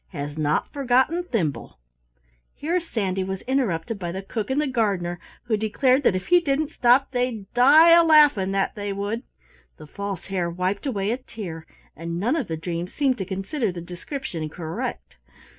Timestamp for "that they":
8.51-8.91